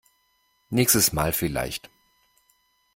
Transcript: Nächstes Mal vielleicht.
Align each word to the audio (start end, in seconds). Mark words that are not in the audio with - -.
Nächstes 0.71 1.13
Mal 1.13 1.31
vielleicht. 1.31 1.91